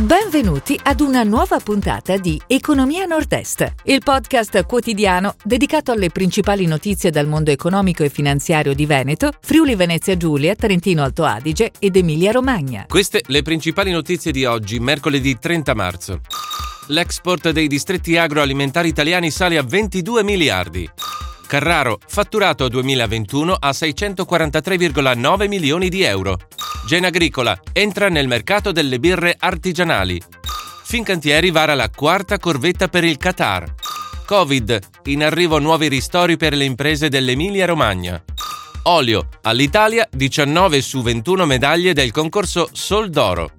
Benvenuti 0.00 0.80
ad 0.82 1.00
una 1.00 1.24
nuova 1.24 1.58
puntata 1.58 2.16
di 2.16 2.40
Economia 2.46 3.04
Nord-Est, 3.04 3.74
il 3.84 4.00
podcast 4.02 4.64
quotidiano 4.64 5.34
dedicato 5.44 5.92
alle 5.92 6.08
principali 6.08 6.64
notizie 6.64 7.10
dal 7.10 7.26
mondo 7.26 7.50
economico 7.50 8.02
e 8.02 8.08
finanziario 8.08 8.72
di 8.72 8.86
Veneto, 8.86 9.30
Friuli 9.42 9.74
Venezia 9.74 10.16
Giulia, 10.16 10.54
Trentino 10.54 11.02
Alto 11.02 11.24
Adige 11.24 11.72
ed 11.78 11.96
Emilia 11.96 12.32
Romagna. 12.32 12.86
Queste 12.88 13.20
le 13.26 13.42
principali 13.42 13.90
notizie 13.90 14.32
di 14.32 14.46
oggi, 14.46 14.80
mercoledì 14.80 15.38
30 15.38 15.74
marzo. 15.74 16.20
L'export 16.86 17.50
dei 17.50 17.66
distretti 17.66 18.16
agroalimentari 18.16 18.88
italiani 18.88 19.30
sale 19.30 19.58
a 19.58 19.62
22 19.62 20.24
miliardi. 20.24 20.90
Carraro, 21.50 21.98
fatturato 22.06 22.68
2021 22.68 23.52
a 23.58 23.70
643,9 23.70 25.48
milioni 25.48 25.88
di 25.88 26.02
euro. 26.02 26.38
Genagricola 26.86 27.60
entra 27.72 28.08
nel 28.08 28.28
mercato 28.28 28.70
delle 28.70 29.00
birre 29.00 29.34
artigianali. 29.36 30.22
Fincantieri 30.84 31.50
vara 31.50 31.74
la 31.74 31.90
quarta 31.90 32.38
corvetta 32.38 32.86
per 32.86 33.02
il 33.02 33.16
Qatar. 33.16 33.64
Covid, 34.26 34.78
in 35.06 35.24
arrivo 35.24 35.58
nuovi 35.58 35.88
ristori 35.88 36.36
per 36.36 36.54
le 36.54 36.62
imprese 36.62 37.08
dell'Emilia-Romagna. 37.08 38.22
Olio, 38.84 39.26
all'Italia 39.42 40.08
19 40.08 40.80
su 40.80 41.02
21 41.02 41.46
medaglie 41.46 41.92
del 41.92 42.12
concorso 42.12 42.68
Sol 42.70 43.10
d'Oro. 43.10 43.50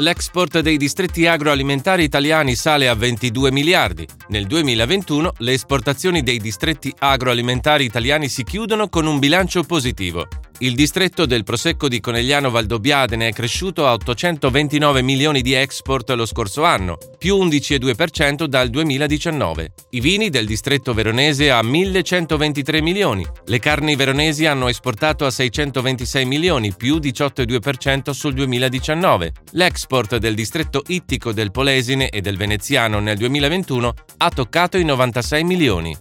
L'export 0.00 0.60
dei 0.60 0.76
distretti 0.76 1.26
agroalimentari 1.26 2.04
italiani 2.04 2.54
sale 2.54 2.88
a 2.88 2.94
22 2.94 3.50
miliardi. 3.50 4.06
Nel 4.28 4.46
2021 4.46 5.32
le 5.38 5.52
esportazioni 5.52 6.22
dei 6.22 6.38
distretti 6.38 6.94
agroalimentari 6.96 7.84
italiani 7.84 8.28
si 8.28 8.44
chiudono 8.44 8.88
con 8.88 9.06
un 9.06 9.18
bilancio 9.18 9.64
positivo. 9.64 10.28
Il 10.60 10.74
distretto 10.74 11.24
del 11.24 11.44
Prosecco 11.44 11.86
di 11.86 12.00
Conegliano 12.00 12.50
Valdobbiadene 12.50 13.28
è 13.28 13.32
cresciuto 13.32 13.86
a 13.86 13.92
829 13.92 15.02
milioni 15.02 15.40
di 15.40 15.52
export 15.52 16.10
lo 16.10 16.26
scorso 16.26 16.64
anno, 16.64 16.98
più 17.16 17.36
11,2% 17.36 18.44
dal 18.46 18.68
2019. 18.68 19.72
I 19.90 20.00
vini 20.00 20.30
del 20.30 20.46
distretto 20.46 20.92
veronese 20.94 21.52
a 21.52 21.62
1123 21.62 22.82
milioni. 22.82 23.24
Le 23.44 23.58
carni 23.60 23.94
veronesi 23.94 24.46
hanno 24.46 24.66
esportato 24.66 25.24
a 25.26 25.30
626 25.30 26.24
milioni, 26.24 26.74
più 26.74 26.96
18,2% 26.96 28.10
sul 28.10 28.34
2019. 28.34 29.32
L'export 29.52 30.16
del 30.16 30.34
distretto 30.34 30.82
ittico 30.88 31.32
del 31.32 31.52
Polesine 31.52 32.08
e 32.08 32.20
del 32.20 32.36
Veneziano 32.36 32.98
nel 32.98 33.16
2021 33.16 33.94
ha 34.16 34.28
toccato 34.28 34.76
i 34.76 34.84
96 34.84 35.44
milioni. 35.44 35.96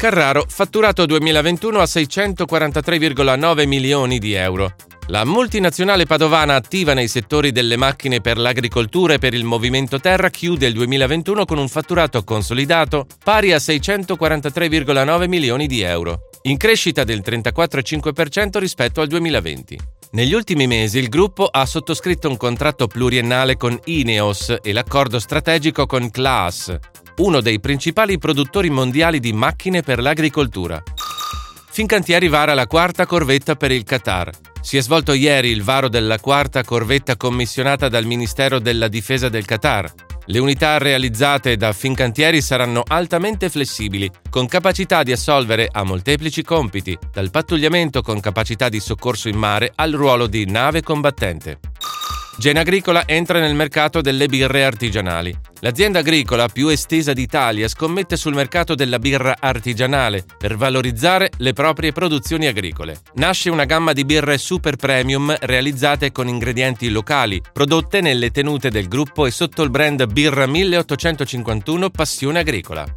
Carraro, 0.00 0.46
fatturato 0.48 1.04
2021 1.04 1.78
a 1.78 1.84
643,9 1.84 3.66
milioni 3.66 4.18
di 4.18 4.32
euro. 4.32 4.72
La 5.08 5.26
multinazionale 5.26 6.06
padovana 6.06 6.54
attiva 6.54 6.94
nei 6.94 7.06
settori 7.06 7.52
delle 7.52 7.76
macchine 7.76 8.22
per 8.22 8.38
l'agricoltura 8.38 9.12
e 9.12 9.18
per 9.18 9.34
il 9.34 9.44
movimento 9.44 10.00
terra 10.00 10.30
chiude 10.30 10.68
il 10.68 10.72
2021 10.72 11.44
con 11.44 11.58
un 11.58 11.68
fatturato 11.68 12.24
consolidato 12.24 13.04
pari 13.22 13.52
a 13.52 13.58
643,9 13.58 15.28
milioni 15.28 15.66
di 15.66 15.82
euro, 15.82 16.30
in 16.44 16.56
crescita 16.56 17.04
del 17.04 17.20
34,5% 17.22 18.58
rispetto 18.58 19.02
al 19.02 19.06
2020. 19.06 19.99
Negli 20.12 20.32
ultimi 20.34 20.66
mesi 20.66 20.98
il 20.98 21.08
gruppo 21.08 21.46
ha 21.46 21.64
sottoscritto 21.64 22.28
un 22.28 22.36
contratto 22.36 22.88
pluriennale 22.88 23.56
con 23.56 23.78
Ineos 23.84 24.56
e 24.60 24.72
l'accordo 24.72 25.20
strategico 25.20 25.86
con 25.86 26.10
Klaas, 26.10 26.76
uno 27.18 27.40
dei 27.40 27.60
principali 27.60 28.18
produttori 28.18 28.70
mondiali 28.70 29.20
di 29.20 29.32
macchine 29.32 29.82
per 29.82 30.00
l'agricoltura. 30.00 30.82
Fincantieri 31.70 32.26
vara 32.26 32.54
la 32.54 32.66
quarta 32.66 33.06
corvetta 33.06 33.54
per 33.54 33.70
il 33.70 33.84
Qatar. 33.84 34.32
Si 34.60 34.76
è 34.76 34.82
svolto 34.82 35.12
ieri 35.12 35.50
il 35.50 35.62
varo 35.62 35.88
della 35.88 36.18
quarta 36.18 36.64
corvetta 36.64 37.16
commissionata 37.16 37.88
dal 37.88 38.04
Ministero 38.04 38.58
della 38.58 38.88
Difesa 38.88 39.28
del 39.28 39.44
Qatar. 39.44 40.09
Le 40.30 40.38
unità 40.38 40.78
realizzate 40.78 41.56
da 41.56 41.72
Fincantieri 41.72 42.40
saranno 42.40 42.84
altamente 42.86 43.48
flessibili, 43.48 44.08
con 44.30 44.46
capacità 44.46 45.02
di 45.02 45.10
assolvere 45.10 45.68
a 45.68 45.82
molteplici 45.82 46.44
compiti, 46.44 46.96
dal 47.12 47.30
pattugliamento 47.30 48.00
con 48.00 48.20
capacità 48.20 48.68
di 48.68 48.78
soccorso 48.78 49.28
in 49.28 49.36
mare 49.36 49.72
al 49.74 49.90
ruolo 49.90 50.28
di 50.28 50.46
nave 50.46 50.82
combattente. 50.82 51.58
Genagricola 52.38 53.08
entra 53.08 53.40
nel 53.40 53.56
mercato 53.56 54.00
delle 54.00 54.28
birre 54.28 54.64
artigianali. 54.64 55.36
L'azienda 55.62 55.98
agricola 55.98 56.48
più 56.48 56.68
estesa 56.68 57.12
d'Italia 57.12 57.68
scommette 57.68 58.16
sul 58.16 58.34
mercato 58.34 58.74
della 58.74 58.98
birra 58.98 59.36
artigianale 59.38 60.24
per 60.38 60.56
valorizzare 60.56 61.30
le 61.36 61.52
proprie 61.52 61.92
produzioni 61.92 62.46
agricole. 62.46 63.00
Nasce 63.16 63.50
una 63.50 63.66
gamma 63.66 63.92
di 63.92 64.06
birre 64.06 64.38
super 64.38 64.76
premium 64.76 65.36
realizzate 65.38 66.12
con 66.12 66.28
ingredienti 66.28 66.88
locali, 66.88 67.42
prodotte 67.52 68.00
nelle 68.00 68.30
tenute 68.30 68.70
del 68.70 68.88
gruppo 68.88 69.26
e 69.26 69.30
sotto 69.30 69.62
il 69.62 69.68
brand 69.68 70.10
Birra 70.10 70.46
1851 70.46 71.90
Passione 71.90 72.38
Agricola. 72.38 72.90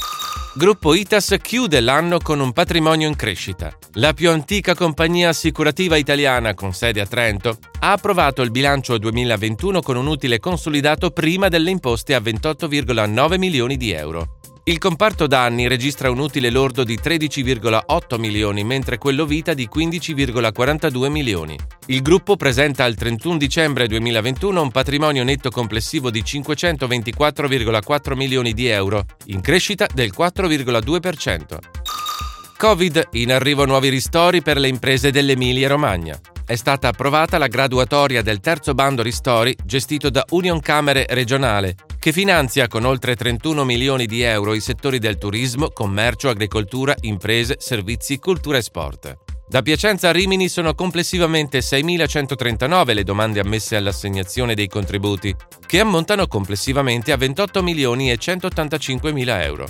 Gruppo 0.56 0.94
Itas 0.94 1.36
chiude 1.42 1.80
l'anno 1.80 2.20
con 2.20 2.40
un 2.40 2.54
patrimonio 2.54 3.08
in 3.08 3.16
crescita. 3.16 3.76
La 3.94 4.14
più 4.14 4.30
antica 4.30 4.76
compagnia 4.76 5.30
assicurativa 5.30 5.98
italiana 5.98 6.54
con 6.54 6.74
sede 6.74 7.02
a 7.02 7.08
Trento 7.08 7.58
ha 7.80 7.92
approvato 7.92 8.44
il 8.44 8.52
bilancio 8.52 9.00
2021 9.00 9.82
con 9.82 9.98
un 9.98 10.06
utile 10.06 10.38
consolidato 10.38 11.10
prima 11.10 11.48
delle 11.48 11.72
imposte 11.72 12.14
a 12.14 12.20
28,9 12.20 13.40
milioni 13.40 13.78
di 13.78 13.94
euro. 13.94 14.42
Il 14.66 14.78
comparto 14.78 15.28
danni 15.28 15.68
registra 15.68 16.10
un 16.10 16.20
utile 16.20 16.50
lordo 16.50 16.86
di 16.86 16.98
13,8 16.98 18.18
milioni, 18.18 18.64
mentre 18.64 18.98
quello 18.98 19.26
vita 19.26 19.54
di 19.54 19.68
15,42 19.68 21.10
milioni. 21.10 21.60
Il 21.88 22.02
gruppo 22.02 22.38
presenta 22.38 22.86
al 22.86 22.96
31 22.96 23.36
dicembre 23.36 23.88
2021 23.88 24.62
un 24.62 24.72
patrimonio 24.72 25.26
netto 25.26 25.50
complessivo 25.50 26.10
di 26.10 26.22
524,4 26.22 28.16
milioni 28.16 28.54
di 28.54 28.68
euro, 28.68 29.04
in 29.26 29.42
crescita 29.42 29.86
del 29.94 30.14
4,2%. 30.18 31.58
Covid, 32.58 33.10
in 33.12 33.34
arrivo 33.34 33.66
nuovi 33.66 33.90
ristori 33.90 34.42
per 34.42 34.58
le 34.58 34.70
imprese 34.70 35.12
dell'Emilia 35.12 35.68
Romagna 35.68 36.18
è 36.54 36.56
stata 36.56 36.90
approvata 36.90 37.40
la 37.40 37.48
graduatoria 37.48 38.22
del 38.22 38.40
terzo 38.40 38.76
bando 38.76 39.02
ristori 39.02 39.56
gestito 39.66 40.12
da 40.12 40.24
Union 40.30 40.60
Camere 40.60 41.08
regionale, 41.10 41.76
che 41.98 42.12
finanzia 42.12 42.68
con 42.68 42.86
oltre 42.86 43.16
31 43.16 43.64
milioni 43.64 44.06
di 44.06 44.22
euro 44.22 44.54
i 44.54 44.60
settori 44.60 45.00
del 45.00 45.18
turismo, 45.18 45.70
commercio, 45.72 46.30
agricoltura, 46.30 46.94
imprese, 47.02 47.56
servizi, 47.58 48.20
cultura 48.20 48.60
e 48.60 48.62
sport. 48.62 49.18
Da 49.50 49.64
Piacenza 49.64 50.10
a 50.10 50.12
Rimini 50.12 50.48
sono 50.48 50.76
complessivamente 50.76 51.58
6.139 51.58 52.94
le 52.94 53.04
domande 53.04 53.40
ammesse 53.40 53.76
all'assegnazione 53.76 54.54
dei 54.54 54.68
contributi, 54.68 55.36
che 55.66 55.80
ammontano 55.80 56.28
complessivamente 56.28 57.12
a 57.12 57.18
28 57.18 57.64
milioni 57.64 58.12
e 58.12 58.18
185 58.18 59.12
mila 59.12 59.44
euro. 59.44 59.66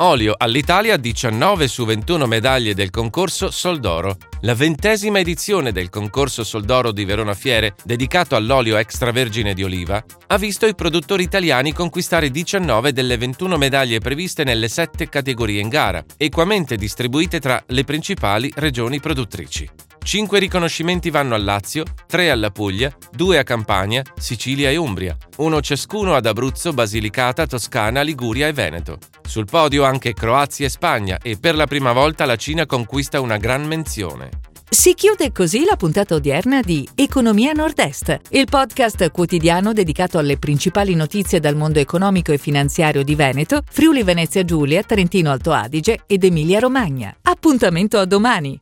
Olio 0.00 0.34
all'Italia 0.36 0.96
19 0.96 1.66
su 1.66 1.84
21 1.84 2.26
medaglie 2.26 2.72
del 2.72 2.90
concorso 2.90 3.50
Soldoro. 3.50 4.16
La 4.42 4.54
ventesima 4.54 5.18
edizione 5.18 5.72
del 5.72 5.90
concorso 5.90 6.44
Soldoro 6.44 6.92
di 6.92 7.04
Verona 7.04 7.34
Fiere, 7.34 7.74
dedicato 7.82 8.36
all'olio 8.36 8.76
extravergine 8.76 9.54
di 9.54 9.64
oliva, 9.64 10.00
ha 10.28 10.36
visto 10.36 10.66
i 10.66 10.76
produttori 10.76 11.24
italiani 11.24 11.72
conquistare 11.72 12.30
19 12.30 12.92
delle 12.92 13.16
21 13.16 13.56
medaglie 13.56 13.98
previste 13.98 14.44
nelle 14.44 14.68
sette 14.68 15.08
categorie 15.08 15.60
in 15.60 15.68
gara, 15.68 16.04
equamente 16.16 16.76
distribuite 16.76 17.40
tra 17.40 17.60
le 17.66 17.82
principali 17.82 18.52
regioni 18.54 19.00
produttrici. 19.00 19.68
Cinque 20.00 20.38
riconoscimenti 20.38 21.10
vanno 21.10 21.34
al 21.34 21.42
Lazio, 21.42 21.82
tre 22.06 22.30
alla 22.30 22.50
Puglia, 22.50 22.90
due 23.10 23.38
a 23.38 23.42
Campania, 23.42 24.02
Sicilia 24.16 24.70
e 24.70 24.76
Umbria, 24.76 25.16
uno 25.38 25.60
ciascuno 25.60 26.14
ad 26.14 26.24
Abruzzo, 26.24 26.72
Basilicata, 26.72 27.46
Toscana, 27.46 28.00
Liguria 28.00 28.46
e 28.46 28.52
Veneto. 28.52 28.98
Sul 29.28 29.44
podio 29.44 29.84
anche 29.84 30.14
Croazia 30.14 30.64
e 30.64 30.70
Spagna 30.70 31.18
e 31.22 31.36
per 31.38 31.54
la 31.54 31.66
prima 31.66 31.92
volta 31.92 32.24
la 32.24 32.36
Cina 32.36 32.64
conquista 32.64 33.20
una 33.20 33.36
gran 33.36 33.66
menzione. 33.66 34.30
Si 34.70 34.94
chiude 34.94 35.32
così 35.32 35.64
la 35.66 35.76
puntata 35.76 36.14
odierna 36.14 36.62
di 36.62 36.88
Economia 36.94 37.52
Nord-Est, 37.52 38.20
il 38.30 38.46
podcast 38.48 39.10
quotidiano 39.10 39.74
dedicato 39.74 40.16
alle 40.16 40.38
principali 40.38 40.94
notizie 40.94 41.40
dal 41.40 41.56
mondo 41.56 41.78
economico 41.78 42.32
e 42.32 42.38
finanziario 42.38 43.02
di 43.02 43.14
Veneto, 43.14 43.62
Friuli 43.70 44.02
Venezia 44.02 44.44
Giulia, 44.44 44.82
Trentino 44.82 45.30
Alto 45.30 45.52
Adige 45.52 46.00
ed 46.06 46.24
Emilia 46.24 46.58
Romagna. 46.58 47.14
Appuntamento 47.20 47.98
a 47.98 48.06
domani! 48.06 48.58